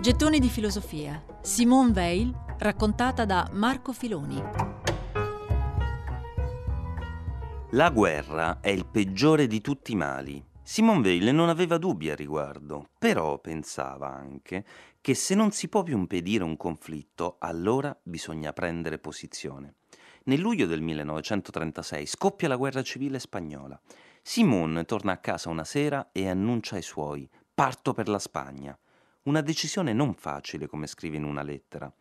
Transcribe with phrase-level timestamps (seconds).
[0.00, 1.22] Gettoni di filosofia.
[1.42, 4.42] Simone Weil, raccontata da Marco Filoni.
[7.72, 10.42] La guerra è il peggiore di tutti i mali.
[10.62, 14.64] Simone Weil non aveva dubbi a riguardo, però pensava anche
[15.02, 19.74] che se non si può più impedire un conflitto, allora bisogna prendere posizione.
[20.24, 23.78] Nel luglio del 1936 scoppia la guerra civile spagnola.
[24.22, 28.74] Simone torna a casa una sera e annuncia ai suoi: Parto per la Spagna.
[29.22, 31.92] Una decisione non facile, come scrive in una lettera.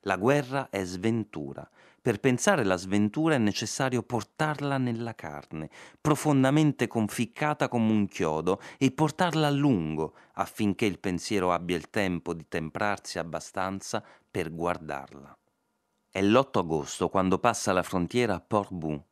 [0.00, 1.68] La guerra è sventura.
[2.02, 5.70] Per pensare la sventura è necessario portarla nella carne,
[6.00, 12.34] profondamente conficcata come un chiodo, e portarla a lungo, affinché il pensiero abbia il tempo
[12.34, 15.36] di temprarsi abbastanza per guardarla.
[16.10, 19.02] È l'8 agosto quando passa la frontiera a Port-Bou,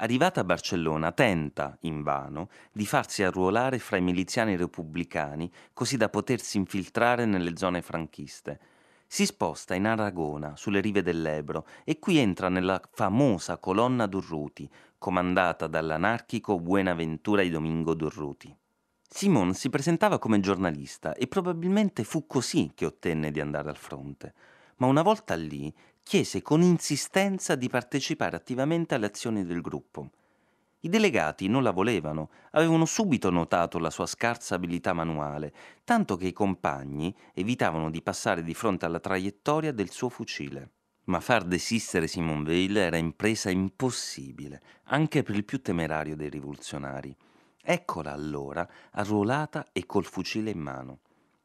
[0.00, 6.56] Arrivata a Barcellona, tenta, invano, di farsi arruolare fra i miliziani repubblicani così da potersi
[6.56, 8.60] infiltrare nelle zone franchiste.
[9.08, 15.66] Si sposta in Aragona, sulle rive dell'Ebro, e qui entra nella famosa colonna Durruti, comandata
[15.66, 18.56] dall'anarchico Buenaventura y Domingo Durruti.
[19.02, 24.32] Simon si presentava come giornalista e probabilmente fu così che ottenne di andare al fronte.
[24.76, 25.74] Ma una volta lì
[26.08, 30.08] chiese con insistenza di partecipare attivamente alle azioni del gruppo.
[30.80, 35.52] I delegati non la volevano, avevano subito notato la sua scarsa abilità manuale,
[35.84, 40.70] tanto che i compagni evitavano di passare di fronte alla traiettoria del suo fucile.
[41.04, 47.14] Ma far desistere Simon Weil era impresa impossibile, anche per il più temerario dei rivoluzionari.
[47.60, 51.00] Eccola allora, arruolata e col fucile in mano.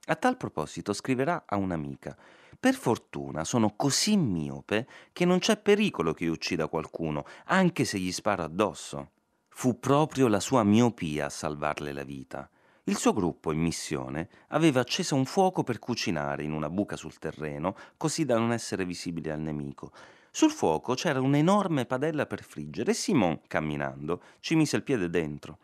[0.05, 2.17] A tal proposito scriverà a un'amica
[2.64, 8.00] per fortuna sono così miope che non c'è pericolo che io uccida qualcuno, anche se
[8.00, 9.09] gli sparo addosso.
[9.50, 12.50] Fu proprio la sua miopia a salvarle la vita.
[12.86, 17.20] Il suo gruppo in missione aveva acceso un fuoco per cucinare in una buca sul
[17.20, 19.92] terreno, così da non essere visibile al nemico.
[20.32, 25.58] Sul fuoco c'era un'enorme padella per friggere e Simon, camminando, ci mise il piede dentro.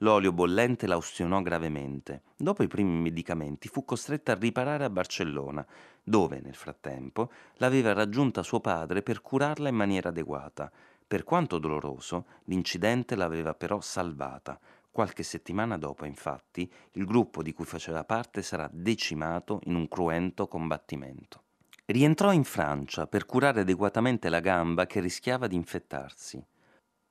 [0.00, 2.22] L'olio bollente la ustionò gravemente.
[2.36, 5.66] Dopo i primi medicamenti fu costretta a riparare a Barcellona,
[6.02, 10.70] dove, nel frattempo, l'aveva raggiunta suo padre per curarla in maniera adeguata.
[11.06, 14.60] Per quanto doloroso, l'incidente l'aveva però salvata.
[14.90, 20.46] Qualche settimana dopo, infatti, il gruppo di cui faceva parte sarà decimato in un cruento
[20.46, 21.42] combattimento.
[21.86, 26.44] Rientrò in Francia per curare adeguatamente la gamba che rischiava di infettarsi.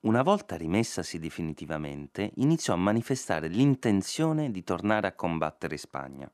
[0.06, 6.32] Una volta rimessasi definitivamente, iniziò a manifestare l'intenzione di tornare a combattere Spagna.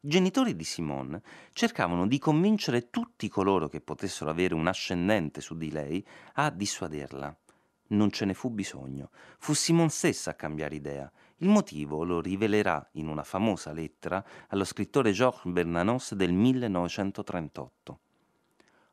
[0.00, 1.22] I genitori di Simone
[1.52, 7.36] cercavano di convincere tutti coloro che potessero avere un ascendente su di lei a dissuaderla.
[7.90, 11.08] Non ce ne fu bisogno, fu Simone stessa a cambiare idea.
[11.36, 18.00] Il motivo lo rivelerà in una famosa lettera allo scrittore Georges Bernanos del 1938.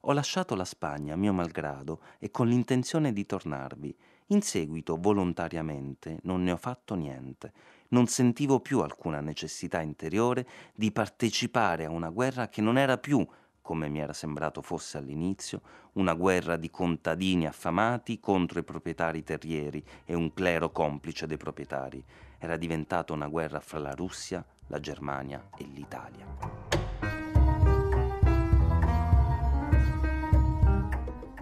[0.04, 3.98] Ho lasciato la Spagna, mio malgrado, e con l'intenzione di tornarvi.
[4.32, 7.52] In seguito, volontariamente, non ne ho fatto niente.
[7.90, 13.28] Non sentivo più alcuna necessità interiore di partecipare a una guerra che non era più,
[13.60, 15.62] come mi era sembrato fosse all'inizio,
[15.94, 22.04] una guerra di contadini affamati contro i proprietari terrieri e un clero complice dei proprietari.
[22.38, 26.78] Era diventata una guerra fra la Russia, la Germania e l'Italia.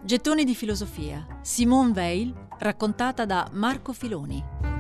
[0.08, 1.40] Gettoni di filosofia.
[1.42, 4.77] Simone Weil, raccontata da Marco Filoni.